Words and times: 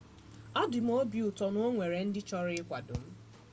obị 0.61 0.69
dị 0.73 0.79
m 0.85 0.89
ụtọ 1.29 1.45
na 1.53 1.59
o 1.67 1.69
nwere 1.73 1.97
ndị 2.07 2.21
chọrọ 2.29 2.51
ịkwado 2.59 2.95
m 3.01 3.05